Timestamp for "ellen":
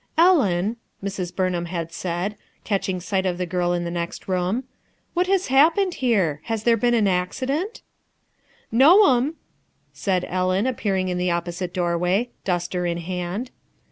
0.17-0.77, 10.27-10.65